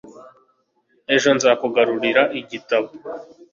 ejo 1.15 1.29
nzakugarurira 1.37 2.23
igitabo 2.39 2.89